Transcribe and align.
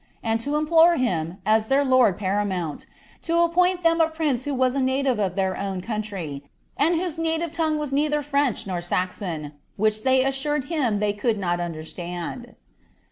and 0.23 0.39
to 0.39 0.55
implore 0.55 0.95
him, 0.95 1.37
as 1.45 1.67
their 1.67 1.85
lord 1.85 2.17
paramount, 2.17 2.87
to 3.21 3.37
appoint 3.37 3.83
them 3.83 4.01
a 4.01 4.07
prince 4.07 4.45
who 4.45 4.53
was 4.55 4.73
a 4.73 4.81
native 4.81 5.19
of 5.19 5.35
their 5.35 5.55
own 5.55 5.79
country, 5.79 6.43
and 6.75 6.95
whose 6.95 7.19
native 7.19 7.51
tongue 7.51 7.77
was 7.77 7.91
neither 7.91 8.23
French 8.23 8.65
nor 8.65 8.81
Saxon, 8.81 9.51
which 9.75 10.01
they 10.01 10.25
assured 10.25 10.63
him 10.73 10.97
they 10.97 11.13
eoidd 11.13 11.37
not 11.37 11.59
nnderstand. 11.59 12.55